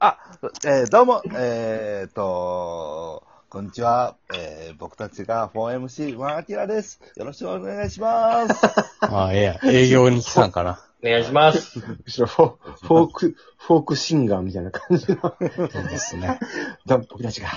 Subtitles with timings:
[0.00, 0.18] あ、
[0.64, 4.16] えーどうも、えーと、こんにちは。
[4.34, 7.00] えー僕たちが 4MC ワンアキラです。
[7.16, 8.66] よろしくお願いします。
[9.00, 9.60] あ あ、ええや。
[9.64, 10.80] 営業に来たんかな。
[11.04, 11.78] お願いします。
[11.80, 11.86] 後
[12.22, 15.20] ろフォフォーク、フォークシンガーみたいな感じの。
[15.20, 16.38] そうですね。
[16.86, 17.48] どうも僕たちが。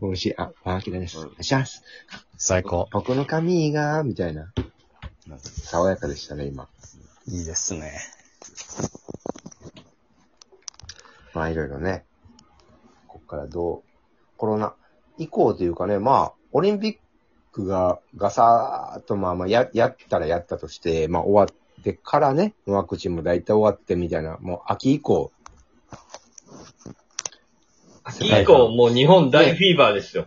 [0.00, 0.34] 美味しい。
[0.38, 1.18] あ、パンキラです。
[1.18, 1.82] お願いします。
[2.38, 2.88] 最高。
[2.92, 4.52] 僕の髪が、みたいな。
[5.40, 6.68] 爽やかでしたね、今。
[7.28, 8.00] いいですね。
[11.34, 12.04] まあ、いろいろね。
[13.06, 13.82] こっからどう、
[14.36, 14.74] コロナ
[15.18, 16.96] 以降というかね、まあ、オリンピッ
[17.52, 25.32] クがガサーっとまあまあや、やったらやったとして、まあ終わってからね、ワクチンも大体終わってみたいな、もう秋以降。
[28.20, 30.26] 以降、もう日本大フィーバーですよ。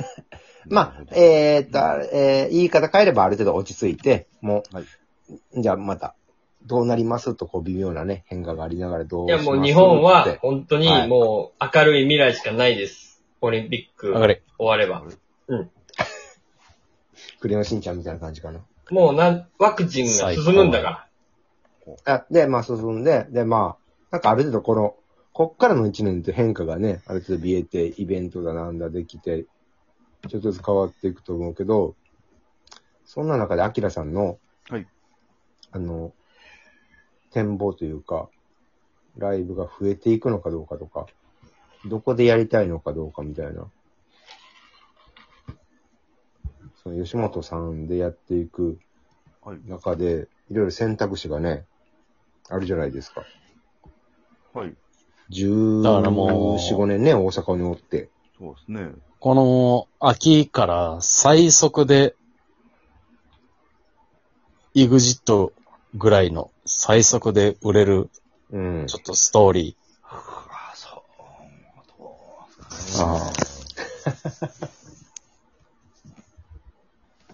[0.66, 1.78] まあ、えーっと、
[2.14, 4.84] えー言い方変えればある程度落ち着いて、もう、はい
[5.56, 6.14] じゃあまた、
[6.66, 13.22] どうなりますとこう微妙なね、変化がありながらどういや、しますもう日本っはて本当にはいもう明るい未来しかないです。
[13.40, 14.42] オリンピック上がれ。
[14.58, 15.04] 終われば。
[17.40, 18.60] クレヨンしん ちゃんみたいな感じかな。
[18.90, 21.08] もうなん、ワクチンが進むんだか
[22.04, 22.14] ら。
[22.14, 23.82] あで、まあ進んで、で、まあ、
[24.12, 24.94] なんかある程度この、
[25.32, 29.46] こっからの一年って変化がね、ある程度見えて、イベントだなんだできて、
[30.28, 31.96] ちょっとずつ変わっていくと思うけど、
[33.04, 34.38] そんな中でアキラさんの、
[34.68, 34.86] はい。
[35.72, 36.12] あの、
[37.32, 38.28] 展望というか、
[39.18, 41.06] ライブが増えていくのかどうかとか、
[41.86, 43.66] どこでやりたいのかどうかみたいな。
[46.82, 48.78] その吉本さんでやっていく
[49.44, 49.58] はい。
[49.66, 51.64] 中で、いろいろ選択肢がね、
[52.48, 53.24] あるじゃないですか。
[54.54, 54.74] はい。
[55.30, 58.08] 14、だからもう5年ね、大阪におって。
[58.38, 58.92] そうですね。
[59.18, 62.14] この秋から最速で、
[64.74, 65.52] イグジット
[65.94, 68.10] ぐらいの最速で売れる、
[68.50, 68.86] うん。
[68.86, 71.04] ちょっとストーリあ、そ
[71.98, 72.98] う。
[72.98, 73.04] ー。
[73.04, 73.32] ああ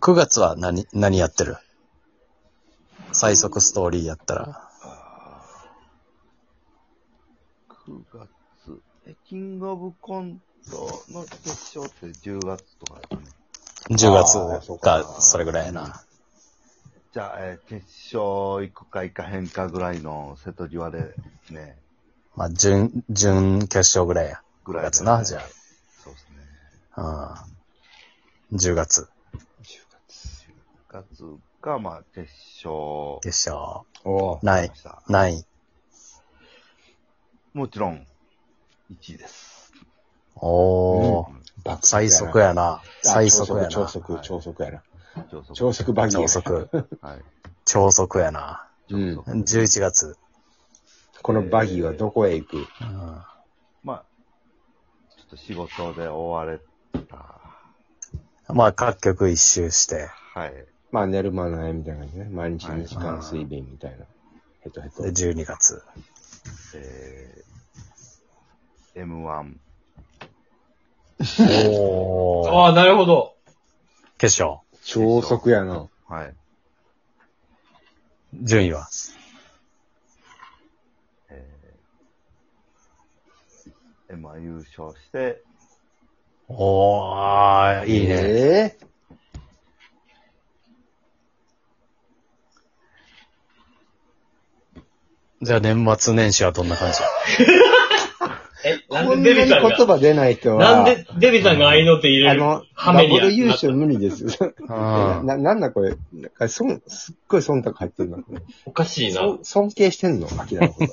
[0.00, 1.56] 9月は何、何やってる？
[3.12, 4.70] 最速ストーリーやったら。
[7.86, 8.28] 9月。
[9.06, 13.96] え、キングオブコントの決勝って10月とかですね。
[13.96, 16.02] 10あーそう月かか、それぐらいやな。
[17.12, 21.14] じゃあ、えー決勝行くか行かへんかぐらいの瀬戸際で
[21.50, 21.76] ね、
[22.38, 24.42] まあ、準、準決勝ぐらいや。
[24.64, 26.36] 9ぐらいで、月な、じゃそうですね。
[26.92, 27.46] あ。
[28.52, 28.58] うん。
[28.58, 29.08] 10月、
[29.62, 31.24] 10月
[31.60, 32.30] が、まあ、決
[32.64, 33.18] 勝。
[33.22, 33.84] 決勝。
[34.04, 34.70] おうない
[35.08, 35.44] ない。
[37.54, 38.06] もちろん、
[38.92, 39.72] 1位です。
[40.36, 41.26] おー。
[41.64, 42.82] 爆最速やな。
[43.02, 43.68] 最速やな。
[43.68, 44.82] 超速、超速やな。
[45.30, 45.54] 超速。
[45.54, 46.20] 超速バギー。
[46.20, 46.28] 超。
[46.28, 46.70] 速。
[47.00, 47.24] はい。
[47.64, 48.66] 超速やな。
[48.90, 49.18] うん。
[49.20, 50.16] 11月。
[51.22, 52.56] このバギーはどこへ行く？
[52.56, 52.66] うん
[53.82, 54.04] まあ、
[55.16, 56.60] ちょっと仕事で追われ
[56.92, 57.40] た。
[58.54, 60.52] まあ、各局一周して、はい。
[60.90, 62.28] まあ寝る間ないみたいな感じね。
[62.30, 64.06] 毎日はい2時間睡眠みたいな。
[64.60, 65.10] ヘトヘトで、。
[65.10, 65.82] 12月。
[66.74, 69.56] えー、M1。
[71.68, 72.50] おー。
[72.50, 73.34] ああ、なるほど。
[74.16, 74.60] 決勝。
[74.90, 75.86] 超速やな。
[76.08, 76.34] はい。
[78.32, 78.88] 順位は？
[81.28, 85.42] えー、M1 優勝して、
[86.48, 88.14] おー、いいね。
[88.14, 88.78] え
[95.42, 96.98] じゃあ年末年始はどんな感じ？
[98.68, 100.72] え、ー、なんこんなに言でデビさんが、葉出ない人は。
[100.72, 104.24] なんでデビさんが合いの手入れるあの、ハメにやダブル優勝無理です
[104.68, 105.94] な、なんだこれ。
[106.12, 108.18] なんかそん、すっごい忖度入ってるな。
[108.66, 109.20] おかしいな。
[109.20, 110.28] そ尊敬してんの？
[110.38, 110.86] アキラのこ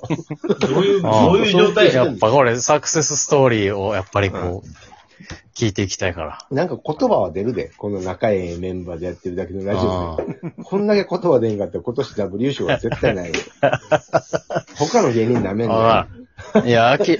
[0.55, 0.67] と。
[0.67, 4.67] どういう、あーどういう状態やっぱこれサクセスストーリーをやっぱりこう、
[5.55, 6.39] 聞いていきたいから。
[6.51, 7.71] なんか言葉は出るで。
[7.77, 10.63] この仲ええメンバーでやってるだけのラジオ。
[10.63, 13.35] こんだけ言葉出んかったら今年ダブル優勝は絶対ないよ。
[14.77, 15.75] 他の芸人なめんの？
[15.75, 16.07] あ
[16.65, 17.17] いや、アキ、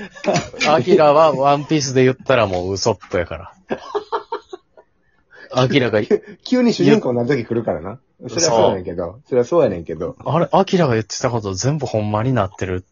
[0.69, 3.54] アキラはワンピースで言ったらもうウソップやから。
[5.51, 6.01] アキラが、
[6.44, 8.00] 急に主人公になる時来るからな。
[8.27, 9.19] それはそうやねんけど。
[9.25, 10.16] それはそうやねんけど。
[10.25, 12.86] あれ、アキラが言ってたこと全部ほんまになってる。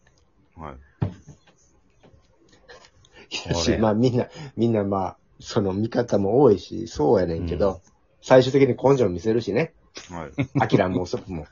[0.56, 0.74] はい。
[3.48, 7.80] やし俺まあみんな、みんなまあ、その見方も多いし、そうやねんけど、
[8.22, 9.72] 最終的に根性見せるしね。
[10.10, 10.30] はい。
[10.60, 11.46] アキラもウソップも。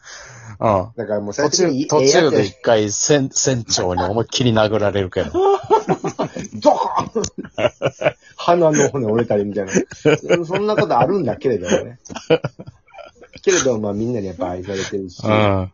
[0.61, 0.93] うん。
[0.97, 5.33] だからもう最途中、終的に途中でえ一回船、船長に思いっきり殴られるけど。
[5.33, 9.73] ドーン鼻の骨折れたりみたいな。
[10.44, 11.99] そんなことあるんだけれどもね。
[13.43, 15.73] けれどもまあみんなにやっぱ愛されてるし、うん。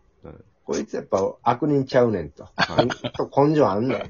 [0.65, 2.47] こいつやっぱ悪人ちゃうねんと。
[2.56, 3.99] ほんと根性あんねん。
[3.99, 4.09] はい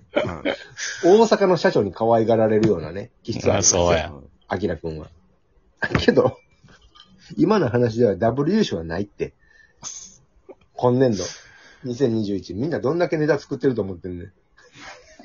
[1.04, 4.12] 大阪の社長に可愛がられるようなね、気質あるんですよそうや。
[4.48, 5.06] アキラくんは。
[6.00, 6.38] けど、
[7.36, 9.34] 今の話ではダブル優勝はないって。
[10.74, 11.24] 今年度。
[11.84, 12.54] 2021。
[12.56, 14.32] みんなどんだけネタ作ってると思ってんねん。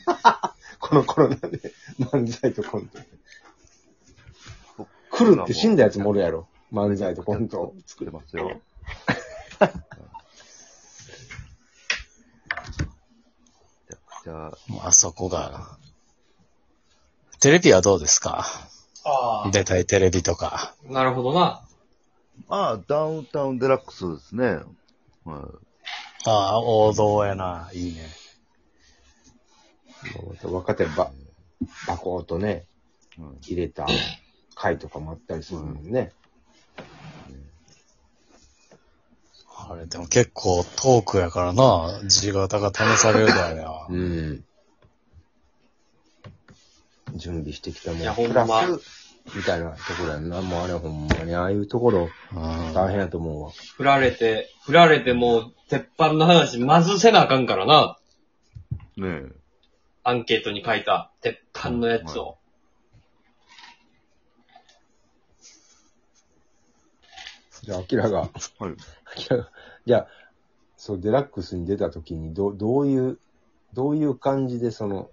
[0.79, 2.99] このコロナで漫才とコント。
[5.11, 6.47] 来るって死んだやつもおるやろ。
[6.71, 7.73] 漫才とコント。
[7.85, 8.59] 作れますよ。
[14.23, 14.57] じゃあ、
[14.87, 15.77] あそこが。
[17.39, 18.45] テレビはどうですか？
[19.05, 20.73] あ出たいテレビとか。
[20.89, 21.61] あ、なるほどな。
[22.49, 24.59] ああ、ダウンタウンデラックスですね。
[25.25, 25.63] はい
[26.25, 27.69] ああ、王道やな。
[27.73, 28.07] いいね。
[30.43, 31.11] 若手ば、
[31.87, 32.65] バコーとね、
[33.17, 33.85] うん入れた
[34.55, 36.13] 回とかもあったりするもんね。
[39.55, 42.01] あれ、でも結構トークやからな。
[42.05, 43.95] 字型が試されるだよな。
[43.95, 44.45] うん。
[47.15, 48.01] 準備してきたもん。
[48.01, 49.02] いやほんプまラス、
[49.35, 50.41] みたいなところやんな。
[50.41, 53.51] もうあれほんまに、ああいうところうん大変やと思うわ。
[53.51, 57.97] 振られて、振られてもう、鉄板の話、まずせなあかんからな。
[58.97, 59.31] ねえ。
[60.03, 62.37] アンケートに書いた、鉄板のやつを。
[67.63, 68.29] じゃあ、アキラが、はい。
[69.05, 69.51] アキラが、
[69.85, 70.07] じゃあ、
[70.75, 73.19] そう、デラックスに出た時に、ど、どういう、
[73.73, 75.09] どういう感じでその、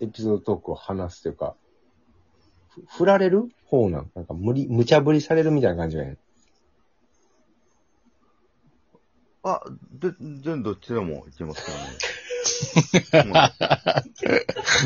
[0.00, 1.63] エピソードトークを話すというか、ふ
[2.88, 3.48] 振られる？
[3.66, 6.18] 方なんなんか無理、無茶ぶりされるみたいな感じがやん。
[9.42, 9.62] あ、
[9.92, 13.44] で、全然どっちでもいけますからね。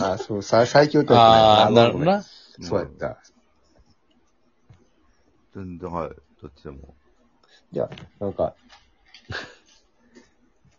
[0.03, 2.23] あ、そう、さ最強とやああ、なるほどな。
[2.23, 3.19] そうやった。
[5.55, 6.11] 全然、はい。
[6.43, 6.97] どっちでも。
[7.73, 7.91] じゃあ、
[8.25, 8.55] なんか、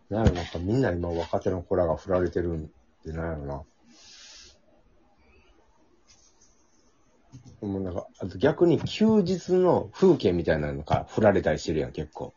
[0.09, 2.67] なんやろ、なんかみんな今若手の子らが振られてるんっ
[3.03, 3.63] てなんやろな。
[7.61, 12.33] もうなんか、あと逆に休日の風景みたいなのが振られたりしてるやん、結構。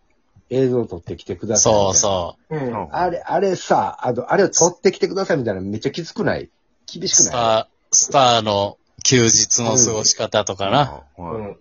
[0.50, 2.58] 映像撮ってきてくださいみたいそうな。
[2.60, 2.94] そうん。
[2.94, 6.50] あれ、あれさ、あと、あれを撮ってきてくださいみたいなのめっちゃきつくない
[6.92, 7.08] 厳う。
[7.08, 11.04] しくないスター、スターの休日の過ごし方とかな。
[11.16, 11.42] うはい。
[11.52, 11.56] ん。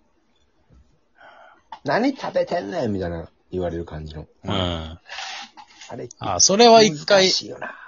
[1.84, 4.26] 何食べてんねんみたいな言われる感じの。
[4.44, 5.00] うん。
[6.20, 7.32] ああれ、それは一難回。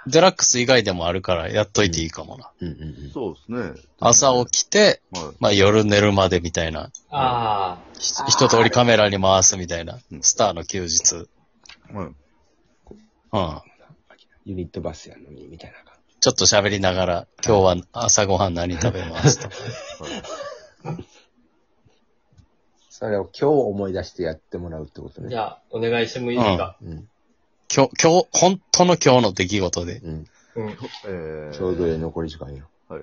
[0.06, 2.50] デラックス以外でもあるから、やっといていいかもな。
[2.60, 3.10] うんうんうん。
[3.10, 3.82] そうですね。
[4.00, 5.24] 朝起きて、はい。
[5.40, 6.90] まあ夜寝るまでみたいな。
[7.10, 10.16] あひ一通りカメラに回すみたいなう。
[10.16, 11.14] んスターの休日。
[11.92, 12.06] はい。
[13.32, 13.60] うん。
[14.46, 19.48] ユニットバスやのに、みたいな感ちょっと喋りながら、今日は朝ごはん何食べますと。
[22.90, 25.24] それを今日思い出してやってもらうってことあ。
[25.24, 25.28] ね。
[25.30, 26.78] じゃあ、お願いしてもいいですか？
[26.82, 27.08] うん。
[27.76, 29.98] 今日、今日、本当の今日の出来事で。
[29.98, 30.12] うん。
[30.12, 30.26] うん。
[31.06, 32.68] えー、ちょうどいい残り時間よ。
[32.88, 33.00] 今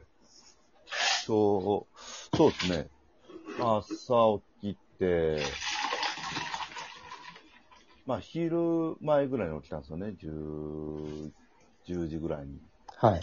[1.25, 1.87] 日、そ
[2.47, 2.87] うですね。
[3.59, 5.39] 朝起きて、
[8.05, 10.13] まあ、昼前ぐらいに起きたんですよね。
[10.23, 11.31] 10、
[11.87, 12.57] 10時ぐらいに。
[12.95, 13.19] はい。
[13.19, 13.21] うん。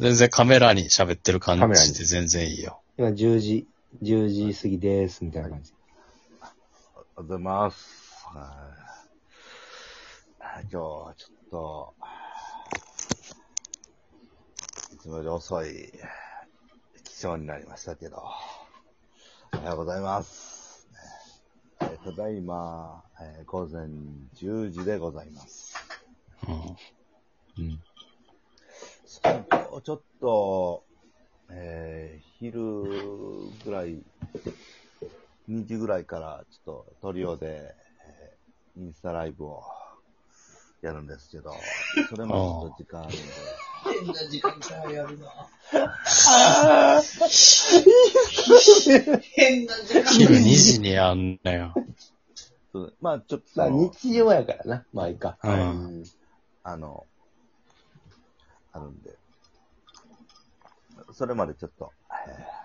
[0.00, 2.80] 全然カメラに喋ってる感カメラにじで全然いいよ。
[2.98, 3.68] 今10時、
[4.02, 5.72] 10時過ぎです、みたいな感じ。
[6.40, 8.26] ありがとうございます。
[8.26, 8.91] はい。
[10.60, 11.94] 今日はちょっと、
[14.92, 15.68] いつもより遅い
[17.04, 18.22] 起床になりましたけど、
[19.54, 20.86] おはようございます。
[21.80, 23.86] えーただいま、えー午前
[24.34, 25.74] 10時でございます。
[27.58, 27.64] うん。
[27.64, 27.80] うん。
[29.24, 30.84] 今日ちょっと、
[31.50, 32.62] えー昼
[33.64, 34.02] ぐらい、
[35.48, 37.74] 2時ぐらいからちょっとトリオで、
[38.06, 39.62] えーインスタライブを
[40.82, 41.54] やるんですけど、
[42.10, 43.18] それもちょっと時間あるんで、
[43.84, 44.52] 変な時間
[44.84, 45.26] 帯やるな。
[49.22, 51.74] 変な時間昼2時にやんなよ。
[53.00, 54.84] まあちょっとまあ日曜やからな。
[54.92, 55.38] まあいいか。
[55.42, 56.04] うんうん
[56.64, 57.08] あの、
[58.72, 59.18] あるんで、
[61.12, 61.92] それまでちょっと、
[62.28, 62.62] えー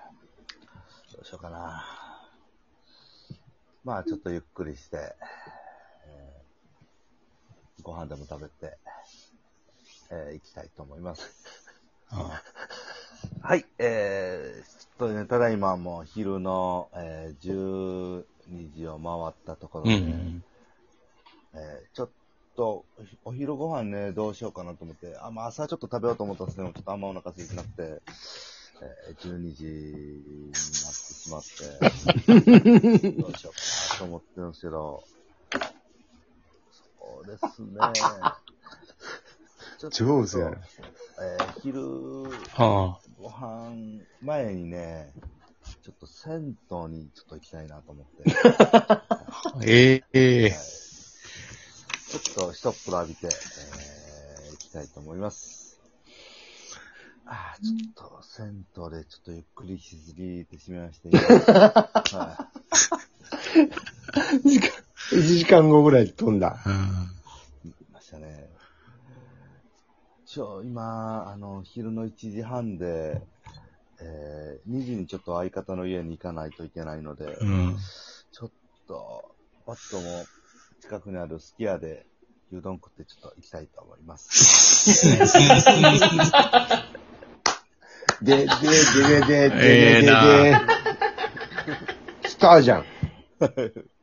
[1.15, 1.83] どうしようかな。
[3.83, 5.36] まあちょっとゆっくりして、えー
[7.87, 8.77] ご飯でも食べて、
[10.11, 11.31] えー行きたいと思います。
[12.11, 12.19] うん
[13.41, 20.43] はい、えー、ちょっとね、ただいまもう昼の、えー、12時を回ったところで、うん。
[21.53, 22.09] えーちょっ
[22.57, 22.83] と、
[23.23, 28.01] お昼ご飯ね、どうしようかなと思って、あ、まあ朝ちょっと食べようと思ったんですけど、ちょっとあんまお腹空いてなくて、
[28.81, 33.59] えー12時になってしまって、 どうしようか
[33.93, 35.03] なと思ってるんですけど、
[37.27, 37.77] ですね。
[39.77, 40.57] ちょっと上手やな。
[41.21, 45.13] えー昼、はご飯前にね、
[45.83, 48.23] ちょっと銭湯にちょっと行きたいなと思って。
[48.49, 49.03] あ。
[49.63, 50.53] ええはい
[52.07, 55.81] ちょっと一風呂浴びて、えー、行きたいと思います。
[57.25, 57.79] ああ、ちょっ
[58.21, 61.09] と、銭湯でちょっとゆっくりしすぎてしまいまして、
[62.15, 62.49] は
[64.45, 64.69] 時間、
[65.11, 66.63] 1時間後ぐらいで飛んだ。
[66.65, 67.16] うん。
[68.07, 68.49] したね。
[70.25, 73.21] ちょ、今、あの、昼の1時半で、
[73.99, 77.75] えー、2時にちょっと相方の家に行かないといけないので、うん。
[78.31, 78.51] ちょっ
[78.87, 79.35] と、
[79.65, 80.23] パッとも
[80.81, 82.05] 近くにあるすき家で
[82.53, 84.29] 牛丼食ってちょっと行きたいと思います。
[88.21, 88.53] で、で、で、で、
[89.19, 90.55] で、で、で、で、
[92.29, 92.85] スターじゃん。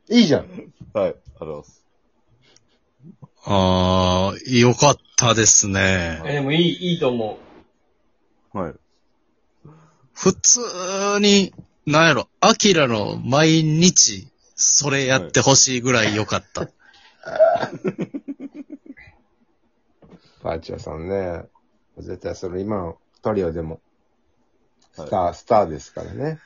[0.09, 0.43] いいじゃん。
[0.43, 1.84] はい、ありがとうございます。
[3.47, 6.21] ああ、よかったですね。
[6.25, 7.37] え、でもいい、いいと思
[8.53, 8.73] はい。
[10.13, 10.59] 普通
[11.19, 11.53] に、
[11.85, 16.65] なんやろ、アキラの毎日、それやってほしいぐらいよかった。
[20.41, 21.43] パーチャーさんね。
[21.97, 23.81] 絶対それ今のトリオでも、
[24.95, 26.39] はいスター、スターですからね。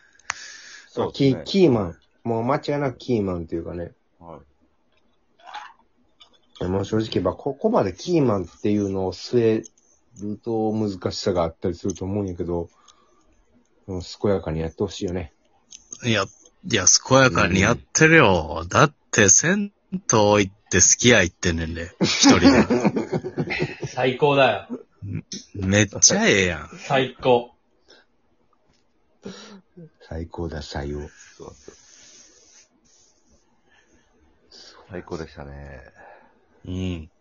[0.88, 1.44] そうキー、ですね。
[1.46, 1.98] キーマン。
[2.24, 3.92] もう間違いなくキーマンっていうかね。
[4.20, 4.49] はい。
[6.60, 9.64] でも正直言えば、ここまでキーマンっていうのを据え
[10.22, 12.70] ると難しさがあったりすると思うんやけど、
[13.88, 15.34] もう健やかにやってほしいよね。
[16.04, 16.26] いや、
[16.70, 18.66] いや、健やかにやってるよ。
[18.68, 22.48] だって、銭湯行って好きや行ってんねんで、一人で。
[22.48, 23.88] う。
[23.88, 24.80] 最高だよ。
[25.56, 26.70] めっちゃええやん。
[26.88, 27.56] 最高。
[30.08, 31.10] 最高だ、採用。
[34.92, 35.99] 最高でしたね。
[36.66, 37.12] うん。